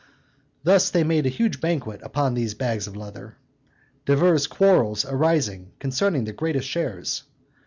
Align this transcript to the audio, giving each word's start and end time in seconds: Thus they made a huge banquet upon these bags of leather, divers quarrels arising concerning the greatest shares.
Thus 0.63 0.89
they 0.89 1.03
made 1.03 1.27
a 1.27 1.29
huge 1.29 1.61
banquet 1.61 2.01
upon 2.01 2.33
these 2.33 2.55
bags 2.55 2.87
of 2.87 2.95
leather, 2.97 3.37
divers 4.03 4.47
quarrels 4.47 5.05
arising 5.05 5.73
concerning 5.77 6.23
the 6.23 6.33
greatest 6.33 6.67
shares. 6.67 7.21